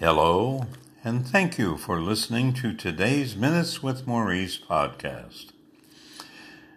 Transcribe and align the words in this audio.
Hello, 0.00 0.66
and 1.04 1.26
thank 1.26 1.58
you 1.58 1.76
for 1.76 2.00
listening 2.00 2.54
to 2.54 2.72
today's 2.72 3.36
Minutes 3.36 3.82
with 3.82 4.06
Maurice 4.06 4.58
podcast. 4.58 5.50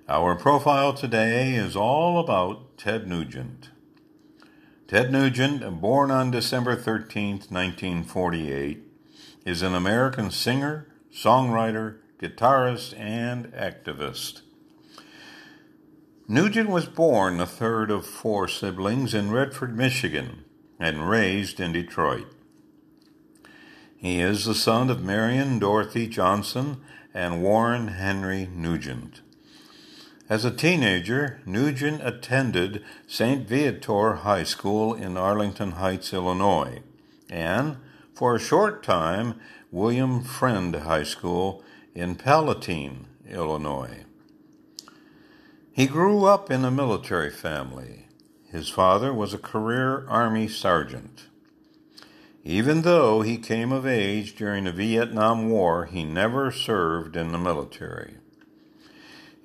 Our 0.09 0.35
profile 0.35 0.93
today 0.93 1.53
is 1.53 1.73
all 1.73 2.19
about 2.19 2.77
Ted 2.77 3.07
Nugent. 3.07 3.69
Ted 4.89 5.09
Nugent, 5.09 5.79
born 5.79 6.11
on 6.11 6.31
December 6.31 6.75
13, 6.75 7.35
1948, 7.47 8.83
is 9.45 9.61
an 9.61 9.73
American 9.73 10.29
singer, 10.29 10.89
songwriter, 11.09 11.99
guitarist, 12.19 12.93
and 12.99 13.45
activist. 13.53 14.41
Nugent 16.27 16.69
was 16.69 16.87
born 16.87 17.37
the 17.37 17.45
third 17.45 17.89
of 17.89 18.05
four 18.05 18.49
siblings 18.49 19.13
in 19.13 19.31
Redford, 19.31 19.77
Michigan, 19.77 20.43
and 20.77 21.09
raised 21.09 21.61
in 21.61 21.71
Detroit. 21.71 22.27
He 24.03 24.19
is 24.19 24.43
the 24.43 24.53
son 24.53 24.89
of 24.89 25.01
Marion 25.01 25.59
Dorothy 25.59 26.07
Johnson 26.07 26.81
and 27.13 27.41
Warren 27.41 27.87
Henry 27.87 28.49
Nugent. 28.53 29.21
As 30.27 30.43
a 30.43 30.51
teenager, 30.51 31.39
Nugent 31.45 32.05
attended 32.05 32.83
St. 33.07 33.47
Viator 33.47 34.15
High 34.15 34.43
School 34.43 34.93
in 34.93 35.15
Arlington 35.15 35.71
Heights, 35.71 36.13
Illinois, 36.13 36.81
and, 37.29 37.77
for 38.13 38.35
a 38.35 38.41
short 38.41 38.83
time, 38.83 39.39
William 39.71 40.21
Fremd 40.21 40.81
High 40.81 41.03
School 41.03 41.63
in 41.95 42.15
Palatine, 42.15 43.05
Illinois. 43.29 44.03
He 45.71 45.87
grew 45.87 46.25
up 46.25 46.51
in 46.51 46.65
a 46.65 46.69
military 46.69 47.31
family. 47.31 48.09
His 48.51 48.67
father 48.67 49.13
was 49.13 49.33
a 49.33 49.37
career 49.37 50.05
Army 50.09 50.49
sergeant. 50.49 51.27
Even 52.45 52.81
though 52.81 53.21
he 53.21 53.37
came 53.37 53.71
of 53.71 53.87
age 53.87 54.35
during 54.35 54.65
the 54.65 54.71
Vietnam 54.73 55.49
War, 55.49 55.85
he 55.85 56.03
never 56.03 56.51
served 56.51 57.15
in 57.15 57.31
the 57.31 57.37
military. 57.37 58.17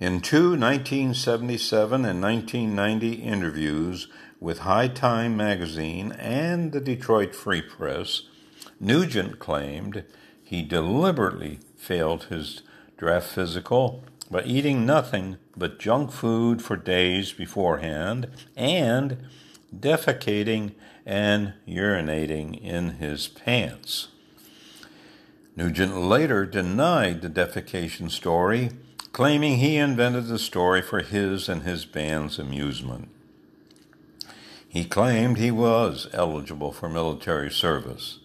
In 0.01 0.21
two 0.21 0.51
1977 0.51 2.05
and 2.05 2.21
1990 2.21 3.13
interviews 3.15 4.09
with 4.41 4.61
High 4.61 4.89
Time 4.89 5.37
magazine 5.37 6.13
and 6.13 6.73
the 6.73 6.81
Detroit 6.81 7.35
Free 7.35 7.63
Press, 7.63 8.23
Nugent 8.81 9.39
claimed 9.39 10.05
he 10.43 10.63
deliberately 10.63 11.61
failed 11.77 12.25
his 12.25 12.63
draft 12.97 13.29
physical 13.29 14.05
by 14.31 14.43
eating 14.43 14.85
nothing 14.85 15.37
but 15.57 15.79
junk 15.79 16.11
food 16.11 16.63
for 16.63 16.77
days 16.77 17.33
beforehand 17.33 18.29
and 18.57 19.19
defecating 19.75 20.73
and 21.05 21.55
urinating 21.67 22.61
in 22.63 22.91
his 22.97 23.29
pants. 23.29 24.09
Nugent 25.57 25.97
later 25.97 26.47
denied 26.47 27.21
the 27.21 27.29
defecation 27.29 28.11
story, 28.11 28.71
claiming 29.13 29.57
he 29.57 29.77
invented 29.77 30.29
the 30.29 30.39
story 30.39 30.81
for 30.81 31.01
his 31.01 31.49
and 31.49 31.63
his 31.63 31.85
band's 31.85 32.39
amusement. 32.39 33.09
He 34.69 34.85
claimed 34.85 35.39
he 35.39 35.51
was 35.51 36.09
eligible 36.13 36.73
for 36.73 36.89
military 36.89 37.51
service. 37.51 38.21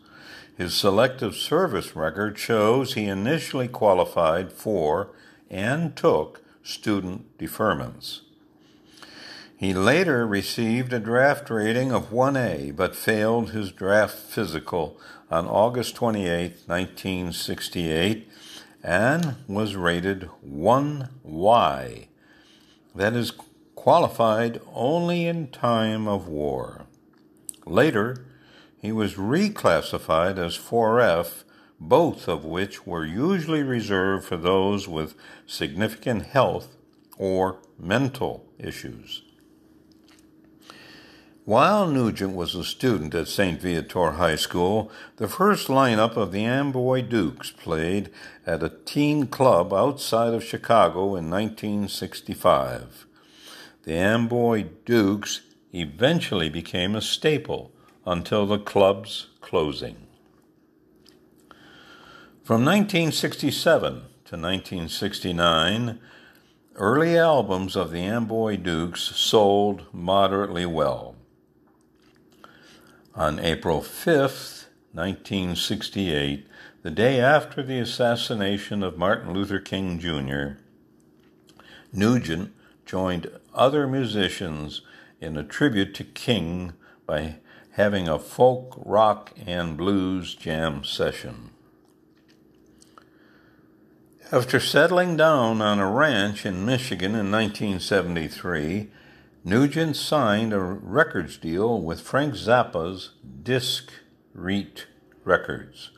His 0.55 0.75
selective 0.75 1.35
service 1.35 1.95
record 1.95 2.37
shows 2.37 2.93
he 2.93 3.05
initially 3.05 3.67
qualified 3.67 4.51
for 4.51 5.09
and 5.49 5.95
took 5.95 6.43
student 6.61 7.37
deferments. 7.37 8.21
He 9.55 9.73
later 9.73 10.25
received 10.27 10.91
a 10.93 10.99
draft 10.99 11.49
rating 11.49 11.91
of 11.91 12.09
1A 12.11 12.75
but 12.75 12.95
failed 12.95 13.51
his 13.51 13.71
draft 13.71 14.15
physical 14.15 14.99
on 15.29 15.47
August 15.47 15.95
28, 15.95 16.67
1968, 16.67 18.29
and 18.83 19.35
was 19.47 19.75
rated 19.75 20.29
1Y. 20.45 22.07
That 22.95 23.13
is 23.13 23.31
qualified 23.75 24.61
only 24.73 25.25
in 25.25 25.47
time 25.47 26.07
of 26.07 26.27
war. 26.27 26.85
Later, 27.65 28.25
he 28.77 28.91
was 28.91 29.15
reclassified 29.15 30.37
as 30.37 30.57
4F 30.57 31.43
both 31.79 32.29
of 32.29 32.45
which 32.45 32.87
were 32.87 33.05
usually 33.05 33.61
reserved 33.61 34.25
for 34.25 34.37
those 34.37 34.87
with 34.87 35.15
significant 35.45 36.23
health 36.23 36.77
or 37.17 37.59
mental 37.77 38.45
issues. 38.57 39.22
While 41.45 41.87
Nugent 41.87 42.35
was 42.35 42.55
a 42.55 42.63
student 42.63 43.13
at 43.13 43.27
St. 43.27 43.61
Viator 43.61 44.11
High 44.11 44.37
School, 44.37 44.89
the 45.17 45.27
first 45.27 45.67
lineup 45.67 46.15
of 46.15 46.31
the 46.31 46.45
Amboy 46.45 47.01
Dukes 47.01 47.51
played 47.51 48.09
at 48.45 48.63
a 48.63 48.71
teen 48.85 49.27
club 49.27 49.73
outside 49.73 50.33
of 50.33 50.41
Chicago 50.41 51.17
in 51.17 51.29
1965. 51.29 53.05
The 53.83 53.93
Amboy 53.93 54.67
Dukes 54.85 55.41
eventually 55.73 56.47
became 56.47 56.95
a 56.95 57.01
staple 57.01 57.73
until 58.05 58.45
the 58.45 58.59
club's 58.59 59.27
closing. 59.41 59.97
From 62.41 62.63
1967 62.63 63.91
to 63.91 64.37
1969, 64.37 65.99
early 66.75 67.17
albums 67.17 67.75
of 67.75 67.91
the 67.91 67.99
Amboy 67.99 68.55
Dukes 68.55 69.01
sold 69.01 69.87
moderately 69.91 70.65
well. 70.65 71.17
On 73.15 73.37
April 73.37 73.83
5, 73.83 74.15
1968, 74.91 76.47
the 76.81 76.89
day 76.89 77.19
after 77.19 77.61
the 77.61 77.77
assassination 77.77 78.81
of 78.81 78.97
Martin 78.97 79.31
Luther 79.31 79.59
King 79.59 79.99
Jr., 79.99 80.57
Nugent 81.93 82.53
joined 82.87 83.29
other 83.53 83.85
musicians 83.85 84.81
in 85.21 85.37
a 85.37 85.43
tribute 85.43 85.93
to 85.93 86.03
King 86.03 86.73
by 87.05 87.35
having 87.73 88.07
a 88.07 88.17
folk, 88.17 88.81
rock, 88.83 89.31
and 89.45 89.77
blues 89.77 90.33
jam 90.33 90.83
session. 90.83 91.51
After 94.31 94.59
settling 94.59 95.17
down 95.17 95.61
on 95.61 95.77
a 95.77 95.87
ranch 95.87 96.47
in 96.47 96.65
Michigan 96.65 97.11
in 97.11 97.31
1973, 97.31 98.89
Nugent 99.45 99.97
signed 99.97 100.53
a 100.53 100.61
records 100.61 101.35
deal 101.35 101.81
with 101.81 101.99
Frank 101.99 102.35
Zappa's 102.35 103.09
Disc 103.43 103.91
Reet 104.33 104.87
Records. 105.25 105.91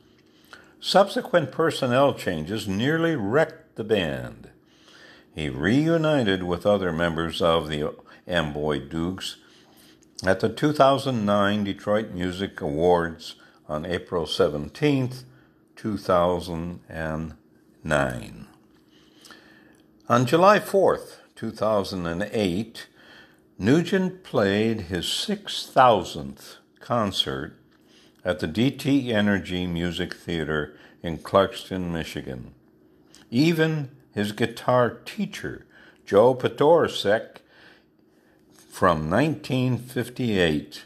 Subsequent 0.80 1.52
personnel 1.52 2.16
changes 2.16 2.68
nearly 2.68 3.16
wrecked 3.16 3.76
the 3.76 3.84
band. 3.84 4.50
He 5.36 5.50
reunited 5.50 6.42
with 6.42 6.66
other 6.66 6.92
members 6.92 7.40
of 7.40 7.70
the 7.70 7.94
Amboy 8.28 8.80
Dukes 8.80 9.38
at 10.26 10.40
the 10.40 10.50
2009 10.50 11.66
Detroit 11.66 12.14
Music 12.14 12.60
Awards 12.62 13.36
on 13.70 13.86
April 13.86 14.26
17, 14.26 15.12
2009. 15.76 18.48
On 20.10 20.26
July 20.26 20.60
4, 20.60 21.00
2008, 21.36 22.88
Nugent 23.58 24.22
played 24.26 24.82
his 24.82 25.06
6,000th 25.06 26.58
concert 26.82 27.58
at 28.26 28.40
the 28.40 28.50
DTE 28.50 29.14
Energy 29.14 29.66
Music 29.66 30.14
Theater 30.14 30.76
in 31.02 31.20
Clarkston, 31.20 31.90
Michigan. 31.90 32.54
Even 33.32 33.92
his 34.14 34.34
guitar 34.34 34.90
teacher, 34.90 35.66
Joe 36.06 36.36
Podorsek, 36.36 37.38
from 38.70 39.10
1958, 39.10 40.84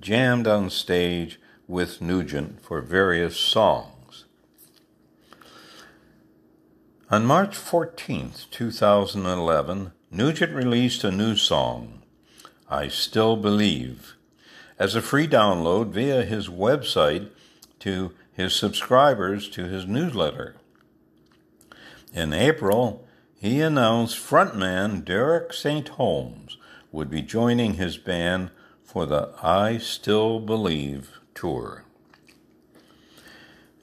jammed 0.00 0.46
on 0.46 0.70
stage 0.70 1.40
with 1.66 2.00
Nugent 2.00 2.62
for 2.62 2.80
various 2.80 3.36
songs. 3.36 4.26
On 7.10 7.26
March 7.26 7.56
14, 7.56 8.30
2011, 8.52 9.90
Nugent 10.12 10.54
released 10.54 11.02
a 11.02 11.10
new 11.10 11.34
song, 11.34 12.02
I 12.68 12.88
Still 12.88 13.36
Believe, 13.36 14.14
as 14.78 14.94
a 14.94 15.02
free 15.02 15.28
download 15.28 15.88
via 15.88 16.24
his 16.24 16.48
website 16.48 17.28
to 17.80 18.12
his 18.32 18.54
subscribers 18.54 19.48
to 19.50 19.64
his 19.64 19.86
newsletter. 19.86 20.56
In 22.12 22.32
April, 22.32 23.06
he 23.34 23.60
announced 23.60 24.16
frontman 24.16 25.04
Derek 25.04 25.52
St. 25.52 25.88
Holmes 25.88 26.56
would 26.90 27.10
be 27.10 27.22
joining 27.22 27.74
his 27.74 27.98
band 27.98 28.50
for 28.82 29.04
the 29.04 29.30
I 29.42 29.78
Still 29.78 30.40
Believe 30.40 31.18
tour. 31.34 31.84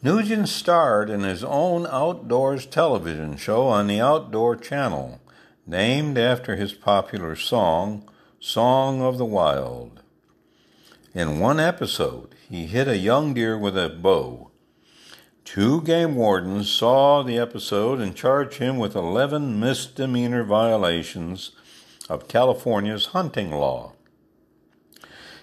Nugent 0.01 0.49
starred 0.49 1.11
in 1.11 1.21
his 1.21 1.43
own 1.43 1.85
outdoors 1.85 2.65
television 2.65 3.37
show 3.37 3.67
on 3.67 3.85
the 3.85 4.01
Outdoor 4.01 4.55
Channel, 4.55 5.21
named 5.67 6.17
after 6.17 6.55
his 6.55 6.73
popular 6.73 7.35
song, 7.35 8.09
Song 8.43 9.03
of 9.03 9.19
the 9.19 9.25
Wild. 9.25 10.01
In 11.13 11.39
one 11.39 11.59
episode, 11.59 12.33
he 12.49 12.65
hit 12.65 12.87
a 12.87 12.97
young 12.97 13.35
deer 13.35 13.55
with 13.55 13.77
a 13.77 13.87
bow. 13.87 14.49
Two 15.45 15.83
game 15.83 16.15
wardens 16.15 16.67
saw 16.67 17.21
the 17.21 17.37
episode 17.37 17.99
and 17.99 18.15
charged 18.15 18.57
him 18.57 18.79
with 18.79 18.95
11 18.95 19.59
misdemeanor 19.59 20.43
violations 20.43 21.51
of 22.09 22.27
California's 22.27 23.07
hunting 23.07 23.51
law. 23.51 23.93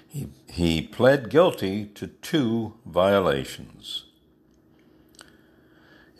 He, 0.09 0.31
he 0.49 0.83
pled 0.83 1.31
guilty 1.31 1.85
to 1.94 2.09
two 2.09 2.75
violations. 2.85 4.06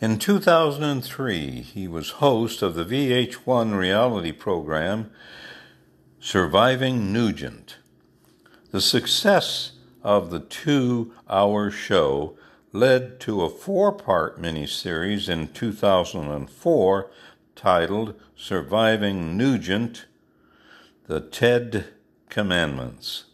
In 0.01 0.21
2003, 0.21 1.61
he 1.61 1.89
was 1.89 2.11
host 2.23 2.63
of 2.63 2.77
the 2.77 2.85
VH1 2.85 3.77
reality 3.77 4.31
program 4.31 5.11
Surviving 6.21 7.13
Nugent. 7.13 7.79
The 8.73 8.81
success 8.81 9.73
of 10.03 10.31
the 10.31 10.41
two 10.41 11.13
hour 11.31 11.71
show 11.71 12.37
led 12.73 13.21
to 13.21 13.43
a 13.43 13.49
four 13.49 13.93
part 13.93 14.43
miniseries 14.43 15.29
in 15.29 15.47
2004 15.49 17.11
titled 17.55 18.21
Surviving 18.37 19.37
Nugent 19.37 20.07
The 21.07 21.21
Ted 21.21 21.87
Commandments. 22.29 23.27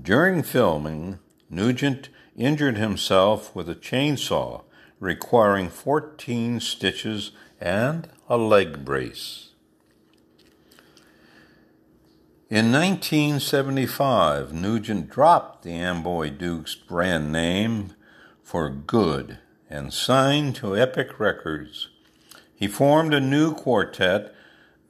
During 0.00 0.42
filming, 0.42 1.18
Nugent 1.50 2.08
injured 2.34 2.78
himself 2.78 3.54
with 3.54 3.68
a 3.68 3.74
chainsaw, 3.74 4.62
requiring 5.00 5.68
14 5.68 6.60
stitches 6.60 7.32
and 7.60 8.08
a 8.26 8.38
leg 8.38 8.86
brace. 8.86 9.43
In 12.50 12.70
1975, 12.72 14.52
Nugent 14.52 15.08
dropped 15.08 15.62
the 15.62 15.72
Amboy 15.72 16.28
Dukes 16.28 16.74
brand 16.74 17.32
name 17.32 17.94
for 18.42 18.68
good 18.68 19.38
and 19.70 19.94
signed 19.94 20.54
to 20.56 20.76
Epic 20.76 21.18
Records. 21.18 21.88
He 22.54 22.68
formed 22.68 23.14
a 23.14 23.20
new 23.20 23.54
quartet 23.54 24.34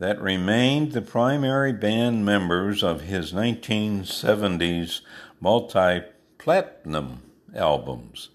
that 0.01 0.21
remained 0.21 0.93
the 0.93 1.01
primary 1.01 1.73
band 1.73 2.25
members 2.25 2.83
of 2.83 3.03
his 3.03 3.33
1970s 3.33 5.03
multi 5.41 6.03
platinum 6.39 7.23
albums. 7.55 8.31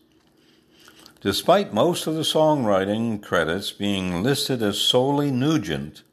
Despite 1.20 1.74
most 1.74 2.08
of 2.08 2.16
the 2.16 2.22
songwriting 2.22 3.22
credits 3.22 3.72
being 3.72 4.24
listed 4.24 4.64
as 4.64 4.80
solely 4.80 5.30
Nugent, 5.30 6.04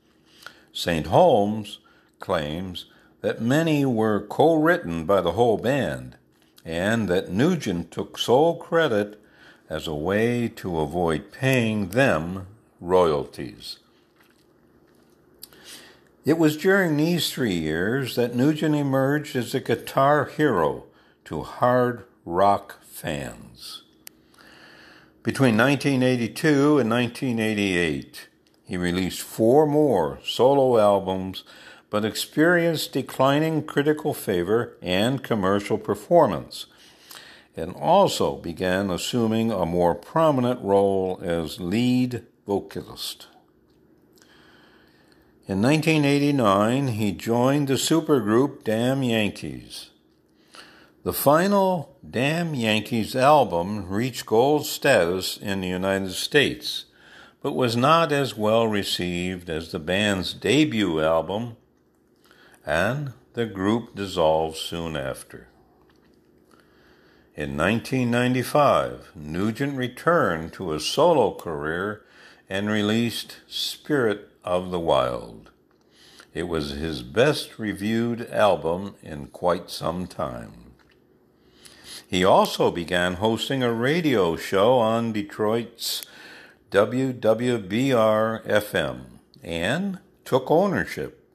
St. 0.73 1.07
Holmes 1.07 1.79
claims 2.19 2.87
that 3.27 3.43
many 3.43 3.85
were 3.85 4.21
co 4.21 4.55
written 4.55 5.05
by 5.05 5.21
the 5.21 5.33
whole 5.33 5.59
band, 5.59 6.17
and 6.65 7.09
that 7.09 7.29
Nugent 7.29 7.91
took 7.91 8.19
sole 8.19 8.57
credit 8.57 9.21
as 9.69 9.89
a 9.89 9.95
way 9.97 10.47
to 10.47 10.79
avoid 10.79 11.33
paying 11.33 11.89
them 11.89 12.47
royalties. 12.81 13.81
It 16.25 16.39
was 16.39 16.57
during 16.57 16.97
these 16.97 17.33
three 17.33 17.57
years 17.57 18.15
that 18.15 18.37
Nugent 18.37 18.77
emerged 18.77 19.35
as 19.35 19.57
a 19.57 19.61
guitar 19.61 20.27
hero 20.27 20.85
to 21.25 21.43
hard 21.43 22.05
rock 22.25 22.81
fans. 22.85 23.83
Between 25.25 25.57
1982 25.57 26.79
and 26.79 26.89
1988, 26.89 28.29
he 28.63 28.77
released 28.77 29.21
four 29.21 29.67
more 29.67 30.21
solo 30.25 30.79
albums 30.79 31.43
but 31.97 32.05
experienced 32.05 32.93
declining 32.93 33.63
critical 33.63 34.13
favor 34.13 34.77
and 34.83 35.25
commercial 35.25 35.79
performance, 35.79 36.67
and 37.57 37.75
also 37.75 38.37
began 38.37 38.91
assuming 38.91 39.51
a 39.51 39.65
more 39.65 39.95
prominent 39.95 40.61
role 40.63 41.19
as 41.23 41.59
lead 41.59 42.23
vocalist. 42.47 43.29
In 45.47 45.63
1989, 45.63 46.89
he 46.89 47.13
joined 47.13 47.69
the 47.69 47.79
supergroup 47.79 48.63
Damn 48.63 49.03
Yankees. 49.03 49.89
The 51.03 51.15
final 51.15 51.97
Damn 52.07 52.55
Yankees 52.55 53.17
album 53.17 53.89
reached 53.89 54.27
gold 54.27 54.67
status 54.67 55.39
in 55.39 55.63
the 55.63 55.69
United 55.69 56.13
States, 56.13 56.85
but 57.41 57.57
was 57.57 57.75
not 57.75 58.13
as 58.13 58.37
well 58.37 58.69
received 58.69 59.49
as 59.49 59.73
the 59.73 59.79
band's 59.79 60.35
debut 60.35 61.01
album, 61.01 61.57
and 62.67 63.13
the 63.35 63.47
group 63.47 63.95
dissolved 63.95 64.57
soon 64.57 64.97
after. 64.97 65.47
In 67.37 67.57
1995, 67.57 69.13
Nugent 69.15 69.77
returned 69.77 70.53
to 70.55 70.73
a 70.73 70.81
solo 70.81 71.35
career 71.35 72.03
and 72.49 72.69
released 72.69 73.37
Spirit 73.47 74.31
of 74.45 74.71
the 74.71 74.81
Wild. 74.81 75.51
It 76.33 76.45
was 76.45 76.71
his 76.71 77.03
best 77.03 77.59
reviewed 77.59 78.29
album 78.31 78.95
in 79.03 79.29
quite 79.29 79.71
some 79.71 80.07
time. 80.07 80.73
He 82.09 82.25
also 82.25 82.71
began 82.71 83.15
hosting 83.15 83.63
a 83.63 83.73
radio 83.73 84.37
show 84.37 84.79
on 84.79 85.13
Detroit's 85.13 86.07
WWBR 86.71 88.47
FM 88.47 89.01
and 89.43 89.99
took 90.25 90.51
ownership. 90.51 91.26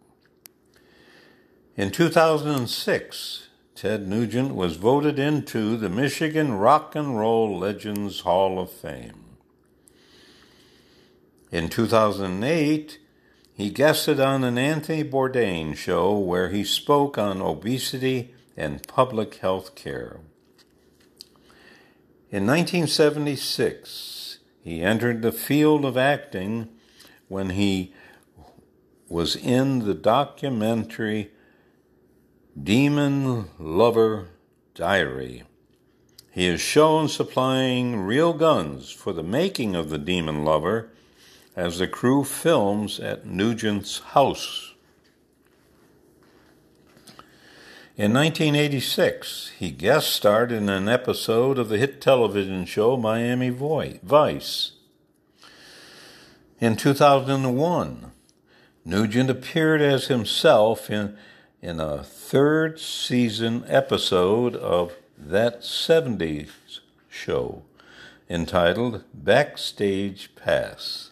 In 1.77 1.89
2006, 1.89 3.47
Ted 3.75 4.05
Nugent 4.05 4.55
was 4.55 4.75
voted 4.75 5.17
into 5.17 5.77
the 5.77 5.89
Michigan 5.89 6.55
Rock 6.55 6.97
and 6.97 7.17
Roll 7.17 7.57
Legends 7.57 8.19
Hall 8.21 8.59
of 8.59 8.69
Fame. 8.69 9.37
In 11.49 11.69
2008, 11.69 12.99
he 13.53 13.69
guested 13.69 14.19
on 14.19 14.43
an 14.43 14.57
Anthony 14.57 15.05
Bourdain 15.05 15.73
show 15.77 16.17
where 16.17 16.49
he 16.49 16.65
spoke 16.65 17.17
on 17.17 17.41
obesity 17.41 18.33
and 18.57 18.85
public 18.87 19.35
health 19.35 19.73
care. 19.73 20.19
In 22.31 22.45
1976, 22.45 24.39
he 24.61 24.81
entered 24.81 25.21
the 25.21 25.31
field 25.31 25.85
of 25.85 25.95
acting 25.95 26.67
when 27.29 27.51
he 27.51 27.93
was 29.07 29.37
in 29.37 29.85
the 29.85 29.93
documentary 29.93 31.31
Demon 32.59 33.45
Lover 33.57 34.27
Diary. 34.75 35.43
He 36.31 36.47
is 36.47 36.59
shown 36.59 37.07
supplying 37.07 38.01
real 38.01 38.33
guns 38.33 38.91
for 38.91 39.13
the 39.13 39.23
making 39.23 39.73
of 39.73 39.89
the 39.89 39.97
Demon 39.97 40.43
Lover 40.43 40.89
as 41.55 41.79
the 41.79 41.87
crew 41.87 42.25
films 42.25 42.99
at 42.99 43.25
Nugent's 43.25 43.99
house. 43.99 44.73
In 47.95 48.13
1986, 48.13 49.51
he 49.57 49.71
guest 49.71 50.11
starred 50.11 50.51
in 50.51 50.67
an 50.67 50.89
episode 50.89 51.57
of 51.57 51.69
the 51.69 51.77
hit 51.77 52.01
television 52.01 52.65
show 52.65 52.97
Miami 52.97 53.49
Vice. 53.49 54.73
In 56.59 56.75
2001, 56.75 58.11
Nugent 58.83 59.29
appeared 59.29 59.81
as 59.81 60.07
himself 60.07 60.89
in, 60.89 61.17
in 61.61 61.79
a 61.79 62.03
third 62.03 62.79
season 62.79 63.63
episode 63.67 64.55
of 64.55 64.95
That 65.15 65.61
70s 65.61 66.79
Show 67.07 67.61
entitled 68.27 69.03
Backstage 69.13 70.33
Pass. 70.35 71.11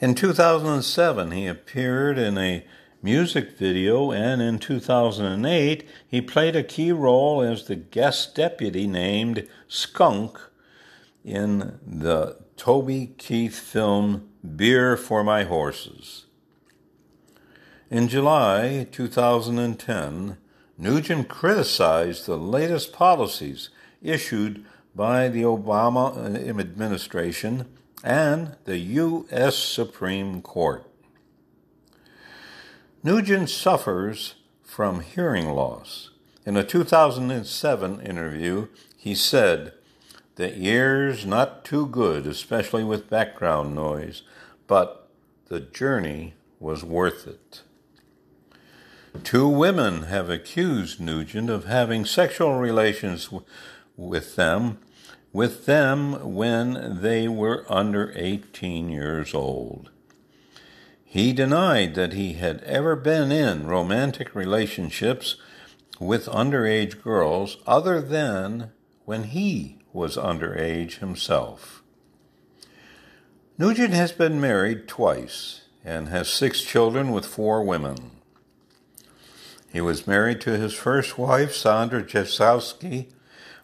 In 0.00 0.16
2007, 0.16 1.30
he 1.30 1.46
appeared 1.46 2.18
in 2.18 2.36
a 2.36 2.66
music 3.00 3.56
video, 3.56 4.10
and 4.10 4.42
in 4.42 4.58
2008, 4.58 5.88
he 6.08 6.20
played 6.20 6.56
a 6.56 6.64
key 6.64 6.90
role 6.90 7.40
as 7.40 7.66
the 7.66 7.76
guest 7.76 8.34
deputy 8.34 8.88
named 8.88 9.46
Skunk 9.68 10.40
in 11.24 11.78
the 11.86 12.36
Toby 12.56 13.14
Keith 13.16 13.58
film 13.58 14.28
Beer 14.56 14.96
for 14.96 15.22
My 15.22 15.44
Horses. 15.44 16.23
In 17.90 18.08
July 18.08 18.86
2010, 18.90 20.38
Nugent 20.78 21.28
criticized 21.28 22.24
the 22.24 22.38
latest 22.38 22.94
policies 22.94 23.68
issued 24.02 24.64
by 24.94 25.28
the 25.28 25.42
Obama 25.42 26.16
uh, 26.16 26.58
administration 26.60 27.66
and 28.02 28.56
the 28.64 28.78
U.S. 28.78 29.56
Supreme 29.56 30.40
Court. 30.40 30.86
Nugent 33.02 33.50
suffers 33.50 34.36
from 34.62 35.00
hearing 35.00 35.50
loss. 35.50 36.10
In 36.46 36.56
a 36.56 36.64
2007 36.64 38.00
interview, 38.00 38.68
he 38.96 39.14
said, 39.14 39.74
The 40.36 40.58
ear's 40.58 41.26
not 41.26 41.66
too 41.66 41.86
good, 41.86 42.26
especially 42.26 42.82
with 42.82 43.10
background 43.10 43.74
noise, 43.74 44.22
but 44.66 45.10
the 45.48 45.60
journey 45.60 46.32
was 46.58 46.82
worth 46.82 47.26
it. 47.26 47.60
Two 49.22 49.48
women 49.48 50.04
have 50.04 50.28
accused 50.28 51.00
Nugent 51.00 51.48
of 51.48 51.64
having 51.64 52.04
sexual 52.04 52.54
relations 52.54 53.26
w- 53.26 53.44
with 53.96 54.36
them 54.36 54.78
with 55.34 55.66
them 55.66 56.32
when 56.32 57.00
they 57.02 57.26
were 57.26 57.66
under 57.68 58.12
18 58.14 58.88
years 58.88 59.34
old. 59.34 59.90
He 61.04 61.32
denied 61.32 61.96
that 61.96 62.12
he 62.12 62.34
had 62.34 62.62
ever 62.62 62.94
been 62.94 63.32
in 63.32 63.66
romantic 63.66 64.34
relationships 64.34 65.36
with 65.98 66.26
underage 66.26 67.02
girls 67.02 67.58
other 67.66 68.00
than 68.00 68.70
when 69.04 69.24
he 69.24 69.78
was 69.92 70.16
underage 70.16 70.98
himself. 70.98 71.82
Nugent 73.58 73.92
has 73.92 74.12
been 74.12 74.40
married 74.40 74.86
twice 74.86 75.62
and 75.84 76.08
has 76.08 76.28
six 76.28 76.62
children 76.62 77.10
with 77.10 77.26
four 77.26 77.64
women. 77.64 78.12
He 79.74 79.80
was 79.80 80.06
married 80.06 80.40
to 80.42 80.56
his 80.56 80.72
first 80.72 81.18
wife, 81.18 81.52
Sandra 81.52 82.04
Jezowski, 82.04 83.06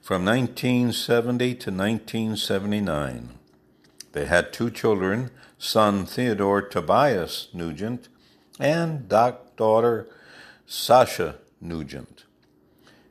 from 0.02 0.24
1970 0.24 1.54
to 1.54 1.70
1979. 1.70 3.28
They 4.10 4.24
had 4.24 4.52
two 4.52 4.72
children, 4.72 5.30
son 5.56 6.04
Theodore 6.06 6.62
Tobias 6.62 7.46
Nugent 7.54 8.08
and 8.58 9.08
daughter 9.08 10.08
Sasha 10.66 11.36
Nugent. 11.60 12.24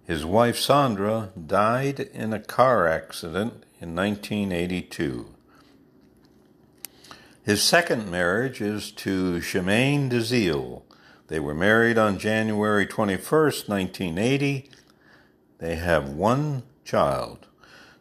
His 0.03 0.25
wife 0.25 0.59
Sandra 0.59 1.29
died 1.47 2.01
in 2.01 2.33
a 2.33 2.39
car 2.39 2.85
accident 2.85 3.63
in 3.79 3.95
1982. 3.95 5.33
His 7.43 7.63
second 7.63 8.11
marriage 8.11 8.59
is 8.59 8.91
to 8.91 9.37
Shemane 9.37 10.09
Deziel. 10.09 10.83
They 11.29 11.39
were 11.39 11.53
married 11.53 11.99
on 11.99 12.17
January 12.17 12.87
21st, 12.87 13.69
1980. 13.69 14.71
They 15.59 15.75
have 15.75 16.09
one 16.09 16.63
child, 16.83 17.45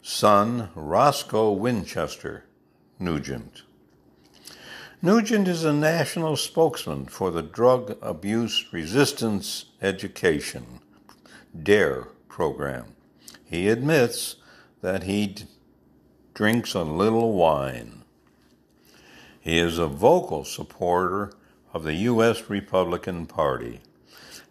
son 0.01 0.71
Roscoe 0.75 1.53
Winchester 1.53 2.45
Nugent. 2.99 3.65
Nugent 5.03 5.47
is 5.47 5.63
a 5.63 5.75
national 5.75 6.37
spokesman 6.37 7.05
for 7.05 7.31
the 7.31 7.43
Drug 7.43 7.99
Abuse 8.01 8.73
Resistance 8.73 9.67
Education 9.83 10.81
DARE 11.63 12.09
program. 12.29 12.95
He 13.45 13.69
admits 13.69 14.37
that 14.81 15.03
he 15.03 15.27
d- 15.27 15.45
drinks 16.33 16.73
a 16.73 16.83
little 16.83 17.35
wine. 17.35 18.05
He 19.39 19.59
is 19.59 19.77
a 19.77 19.87
vocal 19.87 20.45
supporter 20.45 21.33
of 21.73 21.83
the 21.83 21.95
U.S. 21.95 22.49
Republican 22.49 23.27
Party. 23.27 23.81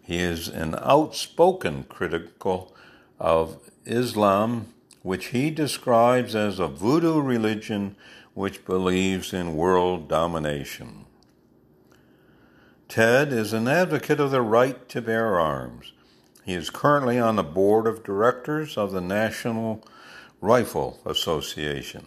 He 0.02 0.18
is 0.18 0.48
an 0.48 0.74
outspoken 0.80 1.84
critical 1.84 2.74
of 3.18 3.58
Islam, 3.84 4.72
which 5.02 5.26
he 5.26 5.50
describes 5.50 6.34
as 6.34 6.58
a 6.58 6.68
voodoo 6.68 7.20
religion 7.20 7.96
which 8.34 8.64
believes 8.64 9.32
in 9.32 9.56
world 9.56 10.08
domination. 10.08 11.04
Ted 12.88 13.32
is 13.32 13.52
an 13.52 13.68
advocate 13.68 14.20
of 14.20 14.30
the 14.30 14.40
right 14.40 14.88
to 14.88 15.02
bear 15.02 15.38
arms. 15.38 15.92
He 16.44 16.54
is 16.54 16.70
currently 16.70 17.18
on 17.18 17.36
the 17.36 17.42
board 17.42 17.86
of 17.86 18.02
directors 18.02 18.78
of 18.78 18.92
the 18.92 19.02
National 19.02 19.84
Rifle 20.40 20.98
Association. 21.04 22.06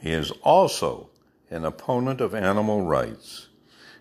He 0.00 0.12
is 0.12 0.30
also 0.42 1.10
an 1.50 1.64
opponent 1.64 2.20
of 2.20 2.34
animal 2.34 2.82
rights. 2.82 3.47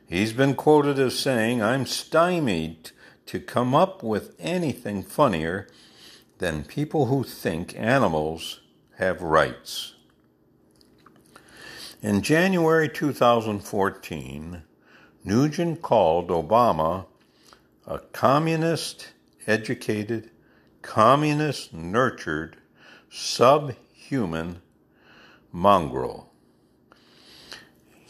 He's 0.08 0.32
been 0.32 0.56
quoted 0.56 0.98
as 1.00 1.20
saying, 1.20 1.62
I'm 1.62 1.86
stymied 1.86 2.92
to 3.26 3.40
come 3.42 3.76
up 3.76 4.02
with 4.02 4.36
anything 4.40 5.04
funnier 5.04 5.68
than 6.38 6.64
people 6.64 7.08
who 7.08 7.24
think 7.24 7.76
animals 7.78 8.62
have 8.98 9.22
rights. 9.22 9.96
In 12.02 12.22
January 12.22 12.88
2014, 12.88 14.64
Nugent 15.26 15.82
called 15.82 16.30
Obama 16.30 17.06
a 17.86 18.00
communist 18.00 19.14
educated, 19.46 20.30
communist 20.82 21.74
nurtured, 21.74 22.58
subhuman 23.10 24.62
mongrel. 25.52 26.30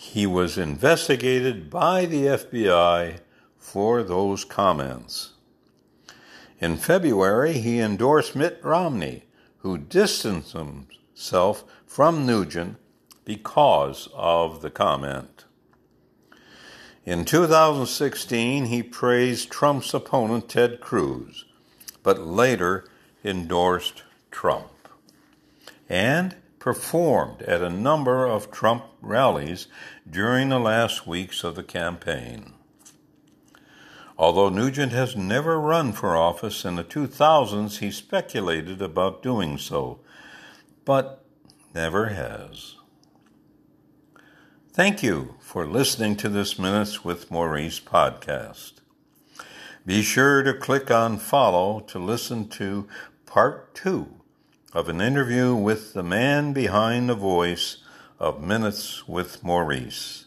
He 0.10 0.26
was 0.26 0.58
investigated 0.58 1.70
by 1.70 2.06
the 2.06 2.24
FBI 2.24 3.20
for 3.58 4.04
those 4.04 4.46
comments. 4.46 5.34
In 6.60 6.78
February, 6.78 7.54
he 7.54 7.80
endorsed 7.80 8.36
Mitt 8.36 8.60
Romney, 8.64 9.26
who 9.60 9.78
distanced 9.78 10.54
himself 10.54 11.64
from 11.86 12.26
Nugent 12.26 12.78
because 13.26 14.08
of 14.16 14.62
the 14.62 14.72
comment. 14.72 15.46
In 17.06 17.26
2016, 17.26 18.66
he 18.66 18.82
praised 18.82 19.52
Trump's 19.52 19.94
opponent, 19.94 20.50
Ted 20.50 20.80
Cruz, 20.80 21.46
but 22.02 22.20
later 22.20 22.88
endorsed 23.24 24.04
Trump 24.32 24.72
and 25.90 26.36
performed 26.60 27.42
at 27.44 27.62
a 27.62 27.70
number 27.70 28.26
of 28.26 28.52
Trump 28.52 28.86
rallies 29.02 29.68
during 30.10 30.50
the 30.50 30.60
last 30.60 31.06
weeks 31.06 31.44
of 31.44 31.56
the 31.56 31.64
campaign. 31.64 32.54
Although 34.18 34.50
Nugent 34.50 34.92
has 34.94 35.16
never 35.16 35.60
run 35.60 35.94
for 35.94 36.18
office 36.18 36.66
in 36.66 36.76
the 36.76 36.84
2000s, 36.84 37.78
he 37.78 37.92
speculated 37.92 38.82
about 38.82 39.22
doing 39.22 39.58
so, 39.58 40.00
but 40.86 41.24
never 41.76 42.08
has. 42.08 42.76
Thank 44.74 45.04
you 45.04 45.36
for 45.40 45.68
listening 45.68 46.16
to 46.18 46.30
this 46.30 46.58
Minutes 46.58 47.04
with 47.04 47.30
Maurice 47.30 47.80
podcast. 47.80 48.74
Be 49.86 50.02
sure 50.02 50.44
to 50.44 50.54
click 50.54 50.90
on 50.92 51.18
follow 51.18 51.80
to 51.82 52.00
listen 52.00 52.48
to 52.50 52.88
part 53.26 53.74
two 53.74 54.18
of 54.74 54.90
an 54.90 55.02
interview 55.02 55.56
with 55.56 55.94
the 55.94 56.04
man 56.04 56.54
behind 56.54 57.10
the 57.10 57.16
voice 57.16 57.78
of 58.20 58.44
Minutes 58.44 59.08
with 59.08 59.44
Maurice. 59.44 60.26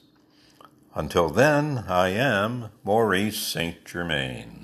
Until 0.94 1.28
then, 1.28 1.85
I 1.87 2.09
am 2.09 2.70
Maurice 2.82 3.38
St. 3.38 3.85
Germain. 3.85 4.60